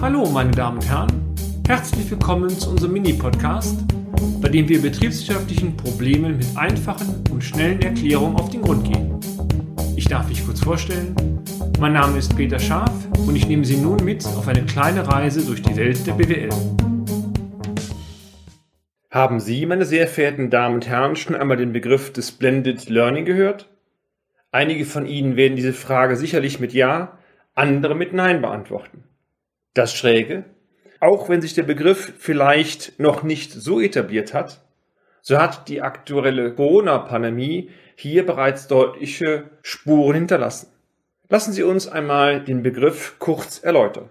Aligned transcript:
Hallo, 0.00 0.26
meine 0.30 0.50
Damen 0.50 0.78
und 0.78 0.88
Herren. 0.88 1.34
Herzlich 1.66 2.10
willkommen 2.10 2.50
zu 2.50 2.70
unserem 2.70 2.92
Mini-Podcast, 2.92 3.84
bei 4.40 4.48
dem 4.48 4.68
wir 4.68 4.82
betriebswirtschaftlichen 4.82 5.76
Problemen 5.76 6.36
mit 6.36 6.46
einfachen 6.56 7.24
und 7.30 7.42
schnellen 7.42 7.80
Erklärungen 7.82 8.36
auf 8.36 8.50
den 8.50 8.62
Grund 8.62 8.84
gehen. 8.84 9.18
Ich 9.96 10.06
darf 10.06 10.28
mich 10.28 10.44
kurz 10.44 10.60
vorstellen. 10.60 11.16
Mein 11.80 11.94
Name 11.94 12.18
ist 12.18 12.36
Peter 12.36 12.58
Scharf 12.58 12.92
und 13.26 13.34
ich 13.36 13.48
nehme 13.48 13.64
Sie 13.64 13.76
nun 13.76 14.04
mit 14.04 14.24
auf 14.26 14.46
eine 14.46 14.64
kleine 14.64 15.08
Reise 15.08 15.44
durch 15.44 15.62
die 15.62 15.76
Welt 15.76 16.06
der 16.06 16.12
BWL. 16.12 16.50
Haben 19.10 19.40
Sie, 19.40 19.64
meine 19.64 19.84
sehr 19.84 20.08
verehrten 20.08 20.50
Damen 20.50 20.74
und 20.74 20.88
Herren, 20.88 21.16
schon 21.16 21.36
einmal 21.36 21.56
den 21.56 21.72
Begriff 21.72 22.12
des 22.12 22.32
Blended 22.32 22.88
Learning 22.88 23.24
gehört? 23.24 23.70
Einige 24.50 24.84
von 24.84 25.06
Ihnen 25.06 25.36
werden 25.36 25.56
diese 25.56 25.72
Frage 25.72 26.16
sicherlich 26.16 26.60
mit 26.60 26.72
Ja, 26.72 27.18
andere 27.54 27.94
mit 27.94 28.12
Nein 28.12 28.40
beantworten. 28.42 29.04
Das 29.74 29.92
Schräge, 29.92 30.44
auch 31.00 31.28
wenn 31.28 31.42
sich 31.42 31.54
der 31.54 31.64
Begriff 31.64 32.12
vielleicht 32.18 33.00
noch 33.00 33.24
nicht 33.24 33.50
so 33.50 33.80
etabliert 33.80 34.32
hat, 34.32 34.64
so 35.20 35.38
hat 35.38 35.68
die 35.68 35.82
aktuelle 35.82 36.54
Corona-Pandemie 36.54 37.70
hier 37.96 38.24
bereits 38.24 38.68
deutliche 38.68 39.50
Spuren 39.62 40.14
hinterlassen. 40.14 40.68
Lassen 41.28 41.52
Sie 41.52 41.64
uns 41.64 41.88
einmal 41.88 42.44
den 42.44 42.62
Begriff 42.62 43.16
kurz 43.18 43.64
erläutern. 43.64 44.08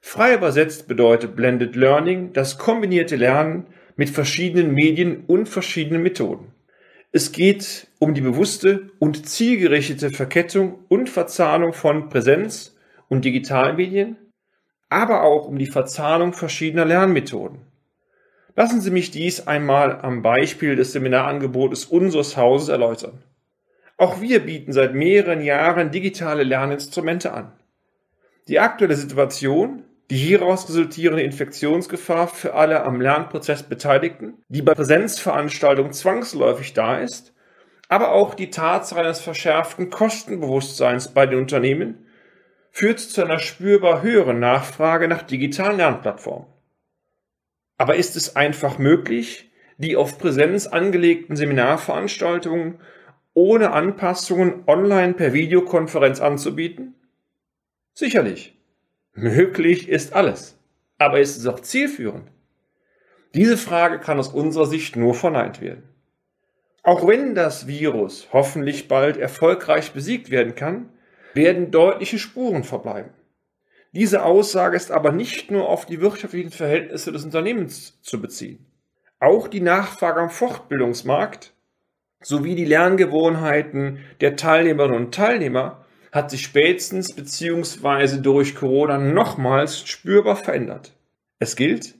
Frei 0.00 0.34
übersetzt 0.34 0.88
bedeutet 0.88 1.36
Blended 1.36 1.76
Learning 1.76 2.32
das 2.32 2.58
kombinierte 2.58 3.14
Lernen 3.14 3.66
mit 3.94 4.10
verschiedenen 4.10 4.72
Medien 4.72 5.24
und 5.26 5.48
verschiedenen 5.48 6.02
Methoden. 6.02 6.52
Es 7.12 7.30
geht 7.30 7.86
um 8.00 8.14
die 8.14 8.20
bewusste 8.20 8.90
und 8.98 9.28
zielgerichtete 9.28 10.10
Verkettung 10.10 10.80
und 10.88 11.08
Verzahnung 11.08 11.72
von 11.72 12.08
Präsenz 12.08 12.76
und 13.08 13.24
Digitalmedien, 13.24 14.16
aber 14.88 15.22
auch 15.22 15.46
um 15.46 15.58
die 15.58 15.66
Verzahnung 15.66 16.32
verschiedener 16.32 16.84
Lernmethoden. 16.84 17.58
Lassen 18.56 18.80
Sie 18.80 18.90
mich 18.90 19.10
dies 19.10 19.46
einmal 19.46 20.00
am 20.00 20.22
Beispiel 20.22 20.76
des 20.76 20.92
Seminarangebotes 20.92 21.84
unseres 21.84 22.36
Hauses 22.36 22.68
erläutern. 22.68 23.22
Auch 23.96 24.20
wir 24.20 24.40
bieten 24.40 24.72
seit 24.72 24.94
mehreren 24.94 25.40
Jahren 25.40 25.90
digitale 25.90 26.42
Lerninstrumente 26.42 27.32
an. 27.32 27.52
Die 28.48 28.58
aktuelle 28.60 28.96
Situation 28.96 29.84
die 30.10 30.16
hieraus 30.16 30.66
resultierende 30.68 31.22
Infektionsgefahr 31.22 32.28
für 32.28 32.54
alle 32.54 32.82
am 32.82 33.00
Lernprozess 33.00 33.62
Beteiligten, 33.62 34.42
die 34.48 34.62
bei 34.62 34.74
Präsenzveranstaltungen 34.74 35.92
zwangsläufig 35.92 36.72
da 36.72 36.98
ist, 36.98 37.34
aber 37.90 38.12
auch 38.12 38.34
die 38.34 38.50
Tatsache 38.50 39.00
eines 39.00 39.20
verschärften 39.20 39.90
Kostenbewusstseins 39.90 41.08
bei 41.08 41.26
den 41.26 41.38
Unternehmen 41.38 42.06
führt 42.78 43.00
zu 43.00 43.24
einer 43.24 43.40
spürbar 43.40 44.02
höheren 44.02 44.38
Nachfrage 44.38 45.08
nach 45.08 45.22
digitalen 45.22 45.78
Lernplattformen. 45.78 46.46
Aber 47.76 47.96
ist 47.96 48.14
es 48.14 48.36
einfach 48.36 48.78
möglich, 48.78 49.50
die 49.78 49.96
auf 49.96 50.16
Präsenz 50.16 50.68
angelegten 50.68 51.34
Seminarveranstaltungen 51.34 52.78
ohne 53.34 53.72
Anpassungen 53.72 54.62
online 54.68 55.14
per 55.14 55.32
Videokonferenz 55.32 56.20
anzubieten? 56.20 56.94
Sicherlich. 57.94 58.56
Möglich 59.12 59.88
ist 59.88 60.12
alles. 60.12 60.56
Aber 60.98 61.18
ist 61.18 61.36
es 61.36 61.48
auch 61.48 61.58
zielführend? 61.58 62.30
Diese 63.34 63.56
Frage 63.56 63.98
kann 63.98 64.20
aus 64.20 64.28
unserer 64.28 64.66
Sicht 64.66 64.94
nur 64.94 65.14
verneint 65.14 65.60
werden. 65.60 65.82
Auch 66.84 67.08
wenn 67.08 67.34
das 67.34 67.66
Virus 67.66 68.28
hoffentlich 68.32 68.86
bald 68.86 69.16
erfolgreich 69.16 69.90
besiegt 69.94 70.30
werden 70.30 70.54
kann, 70.54 70.90
werden 71.34 71.70
deutliche 71.70 72.18
Spuren 72.18 72.64
verbleiben. 72.64 73.10
Diese 73.92 74.24
Aussage 74.24 74.76
ist 74.76 74.90
aber 74.90 75.12
nicht 75.12 75.50
nur 75.50 75.68
auf 75.68 75.86
die 75.86 76.00
wirtschaftlichen 76.00 76.50
Verhältnisse 76.50 77.10
des 77.10 77.24
Unternehmens 77.24 78.00
zu 78.02 78.20
beziehen. 78.20 78.66
Auch 79.20 79.48
die 79.48 79.60
Nachfrage 79.60 80.20
am 80.20 80.30
Fortbildungsmarkt 80.30 81.52
sowie 82.20 82.54
die 82.54 82.64
Lerngewohnheiten 82.64 83.98
der 84.20 84.36
Teilnehmerinnen 84.36 84.96
und 84.96 85.14
Teilnehmer 85.14 85.84
hat 86.12 86.30
sich 86.30 86.42
spätestens 86.42 87.14
bzw. 87.14 88.20
durch 88.20 88.54
Corona 88.54 88.98
nochmals 88.98 89.86
spürbar 89.86 90.36
verändert. 90.36 90.94
Es 91.38 91.56
gilt, 91.56 91.94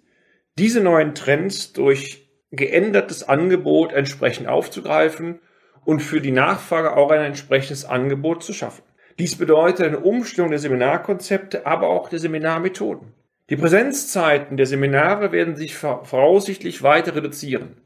diese 0.58 0.80
neuen 0.80 1.14
Trends 1.14 1.72
durch 1.72 2.28
geändertes 2.50 3.28
Angebot 3.28 3.92
entsprechend 3.92 4.48
aufzugreifen 4.48 5.40
und 5.84 6.00
für 6.00 6.20
die 6.20 6.32
Nachfrage 6.32 6.96
auch 6.96 7.10
ein 7.10 7.20
entsprechendes 7.20 7.84
Angebot 7.84 8.42
zu 8.42 8.52
schaffen. 8.52 8.82
Dies 9.18 9.36
bedeutet 9.36 9.86
eine 9.86 9.98
Umstellung 9.98 10.50
der 10.50 10.60
Seminarkonzepte, 10.60 11.66
aber 11.66 11.88
auch 11.88 12.08
der 12.08 12.20
Seminarmethoden. 12.20 13.14
Die 13.50 13.56
Präsenzzeiten 13.56 14.56
der 14.56 14.66
Seminare 14.66 15.32
werden 15.32 15.56
sich 15.56 15.74
voraussichtlich 15.74 16.84
weiter 16.84 17.16
reduzieren, 17.16 17.78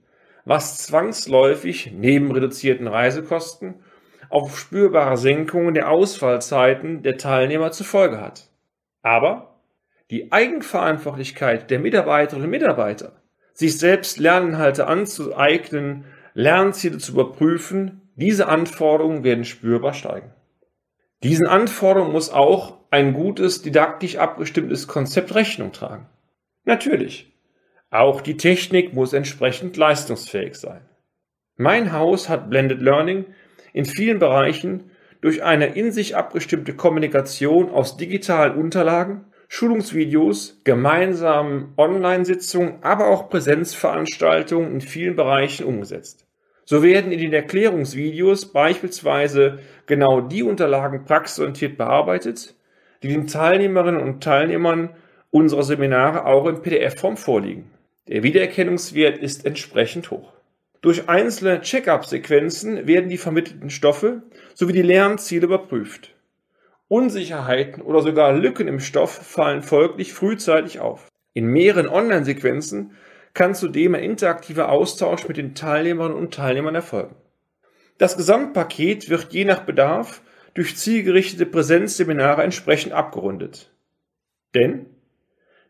was 0.45 0.79
zwangsläufig 0.79 1.93
neben 1.97 2.33
reduzierten 2.33 2.87
Reisekosten 2.87 3.77
auf 4.29 4.59
spürbare 4.59 5.17
Senkungen 5.17 5.73
der 5.73 5.89
Ausfallzeiten 5.89 7.03
der 7.03 7.17
Teilnehmer 7.17 7.73
zur 7.73 7.87
Folge 7.87 8.21
hat. 8.21 8.49
Aber 9.03 9.61
die 10.11 10.33
Eigenverantwortlichkeit 10.33 11.71
der 11.71 11.79
Mitarbeiterinnen 11.79 12.45
und 12.45 12.51
Mitarbeiter, 12.51 13.23
sich 13.55 13.79
selbst 13.79 14.19
Lerninhalte 14.19 14.87
anzueignen, 14.87 16.05
Lernziele 16.35 16.99
zu 16.99 17.13
überprüfen, 17.13 18.03
diese 18.17 18.49
Anforderungen 18.49 19.25
werden 19.25 19.45
spürbar 19.45 19.95
steigen. 19.95 20.33
Diesen 21.23 21.47
Anforderungen 21.47 22.13
muss 22.13 22.31
auch 22.31 22.79
ein 22.91 23.13
gutes, 23.15 23.63
didaktisch 23.63 24.17
abgestimmtes 24.17 24.89
Konzept 24.89 25.35
Rechnung 25.35 25.73
tragen. 25.73 26.07
Natürlich. 26.65 27.33
Auch 27.91 28.21
die 28.21 28.37
Technik 28.37 28.95
muss 28.95 29.13
entsprechend 29.13 29.77
leistungsfähig 29.77 30.57
sein. 30.57 30.81
Mein 31.57 31.93
Haus 31.93 32.29
hat 32.29 32.51
Blended 32.51 32.81
Learning 32.81 33.27
in 33.73 33.85
vielen 33.85 34.19
Bereichen 34.19 34.91
durch 35.21 35.43
eine 35.43 35.67
in 35.67 35.93
sich 35.93 36.17
abgestimmte 36.17 36.75
Kommunikation 36.75 37.71
aus 37.71 37.97
digitalen 37.97 38.57
Unterlagen, 38.57 39.27
Schulungsvideos, 39.49 40.61
gemeinsamen 40.65 41.75
Online-Sitzungen, 41.77 42.83
aber 42.83 43.09
auch 43.09 43.29
Präsenzveranstaltungen 43.29 44.73
in 44.73 44.81
vielen 44.81 45.15
Bereichen 45.15 45.67
umgesetzt. 45.67 46.27
So 46.73 46.83
werden 46.83 47.13
in 47.13 47.19
den 47.19 47.35
Erklärungsvideos 47.35 48.51
beispielsweise 48.51 49.59
genau 49.85 50.23
die 50.23 50.43
Unterlagen 50.43 51.05
praxisorientiert 51.05 51.77
bearbeitet, 51.77 52.55
die 53.03 53.09
den 53.09 53.27
Teilnehmerinnen 53.27 54.01
und 54.01 54.25
Teilnehmern 54.25 54.89
unserer 55.31 55.65
Seminare 55.65 56.25
auch 56.25 56.47
in 56.47 56.63
PDF-Form 56.63 57.19
vorliegen. 57.19 57.71
Der 58.09 58.23
Wiedererkennungswert 58.23 59.19
ist 59.19 59.45
entsprechend 59.45 60.11
hoch. 60.11 60.33
Durch 60.81 61.11
einzelne 61.11 61.61
Check-up-Sequenzen 61.61 62.87
werden 62.87 63.11
die 63.11 63.19
vermittelten 63.19 63.69
Stoffe 63.69 64.23
sowie 64.55 64.73
die 64.73 64.81
Lernziele 64.81 65.45
überprüft. 65.45 66.15
Unsicherheiten 66.89 67.83
oder 67.83 68.01
sogar 68.01 68.33
Lücken 68.33 68.67
im 68.67 68.81
Stoff 68.81 69.13
fallen 69.13 69.61
folglich 69.61 70.15
frühzeitig 70.15 70.81
auf. 70.81 71.09
In 71.35 71.49
mehreren 71.49 71.87
Online-Sequenzen 71.87 72.93
kann 73.35 73.55
zudem 73.55 73.95
ein 73.95 74.03
interaktiver 74.03 74.69
Austausch 74.69 75.27
mit 75.29 75.37
den 75.37 75.55
Teilnehmerinnen 75.55 76.17
und 76.17 76.35
Teilnehmern 76.35 76.75
erfolgen. 76.75 77.17
Das 77.99 78.17
Gesamtpaket 78.17 79.09
wird 79.09 79.33
je 79.33 79.45
nach 79.45 79.61
Bedarf 79.61 80.23
durch 80.55 80.77
zielgerichtete 80.77 81.47
Präsenzseminare 81.47 82.43
entsprechend 82.43 82.93
abgerundet. 82.93 83.71
Denn 84.55 84.87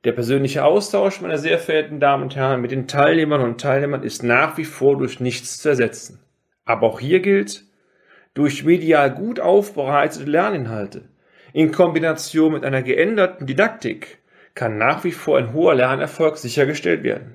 der 0.05 0.13
persönliche 0.13 0.65
Austausch, 0.65 1.21
meine 1.21 1.39
sehr 1.39 1.59
verehrten 1.59 2.01
Damen 2.01 2.25
und 2.25 2.35
Herren, 2.35 2.61
mit 2.61 2.73
den 2.73 2.89
Teilnehmern 2.89 3.43
und 3.43 3.61
Teilnehmern 3.61 4.03
ist 4.03 4.25
nach 4.25 4.59
wie 4.59 4.65
vor 4.65 4.99
durch 4.99 5.21
nichts 5.21 5.59
zu 5.59 5.69
ersetzen. 5.69 6.19
Aber 6.65 6.89
auch 6.89 6.99
hier 6.99 7.21
gilt, 7.21 7.65
durch 8.35 8.65
medial 8.65 9.15
gut 9.15 9.39
aufbereitete 9.39 10.25
Lerninhalte 10.25 11.05
in 11.53 11.71
Kombination 11.71 12.55
mit 12.55 12.65
einer 12.65 12.83
geänderten 12.83 13.47
Didaktik 13.47 14.19
kann 14.55 14.79
nach 14.79 15.05
wie 15.05 15.13
vor 15.13 15.37
ein 15.37 15.53
hoher 15.53 15.75
Lernerfolg 15.75 16.39
sichergestellt 16.39 17.03
werden. 17.03 17.35